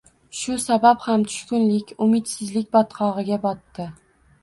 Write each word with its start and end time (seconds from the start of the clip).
Shu 0.37 0.55
sabab 0.63 1.03
ham 1.09 1.27
tushkunlik, 1.27 1.93
umidsizlik 2.07 2.75
botqog’iga 2.79 3.43
botdi 3.49 3.91